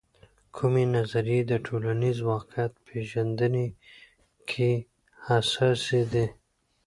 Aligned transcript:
کومې 0.55 0.83
نظریې 0.95 1.41
د 1.47 1.53
ټولنیز 1.65 2.17
واقعیت 2.31 2.73
پیژندنې 2.87 3.67
کې 4.49 4.71
حساسې 5.25 6.01
دي؟ 6.11 6.25